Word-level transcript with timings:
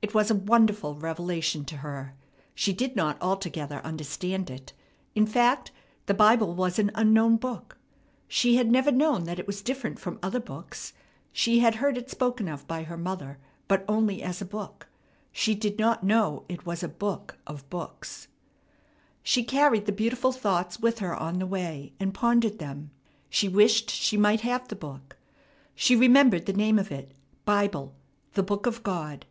It 0.00 0.12
was 0.12 0.30
a 0.30 0.34
wonderful 0.34 0.94
revelation 0.96 1.64
to 1.64 1.78
her. 1.78 2.14
She 2.54 2.74
did 2.74 2.94
not 2.94 3.16
altogether 3.22 3.80
understand 3.84 4.50
it. 4.50 4.74
In 5.14 5.26
fact, 5.26 5.72
the 6.04 6.12
Bible 6.12 6.54
was 6.54 6.78
an 6.78 6.90
unknown 6.94 7.38
book. 7.38 7.78
She 8.28 8.56
had 8.56 8.70
never 8.70 8.92
known 8.92 9.24
that 9.24 9.38
it 9.38 9.46
was 9.46 9.62
different 9.62 9.98
from 9.98 10.18
other 10.22 10.38
books. 10.40 10.92
She 11.32 11.60
had 11.60 11.76
heard 11.76 11.96
it 11.96 12.10
spoken 12.10 12.48
of 12.48 12.66
by 12.68 12.82
her 12.82 12.98
mother, 12.98 13.38
but 13.66 13.82
only 13.88 14.22
as 14.22 14.42
a 14.42 14.44
book. 14.44 14.88
She 15.32 15.54
did 15.54 15.78
not 15.78 16.04
know 16.04 16.44
it 16.50 16.66
was 16.66 16.82
a 16.82 16.88
book 16.88 17.38
of 17.46 17.68
books. 17.70 18.28
She 19.22 19.42
carried 19.42 19.86
the 19.86 19.90
beautiful 19.90 20.32
thoughts 20.32 20.78
with 20.78 20.98
her 20.98 21.16
on 21.16 21.38
the 21.38 21.46
way, 21.46 21.94
and 21.98 22.12
pondered 22.12 22.58
them. 22.58 22.90
She 23.30 23.48
wished 23.48 23.88
she 23.88 24.18
might 24.18 24.42
have 24.42 24.68
the 24.68 24.76
book. 24.76 25.16
She 25.74 25.96
remembered 25.96 26.44
the 26.44 26.52
name 26.52 26.78
of 26.78 26.92
it, 26.92 27.14
Bible, 27.46 27.94
the 28.34 28.42
Book 28.42 28.66
of 28.66 28.82
God. 28.82 29.24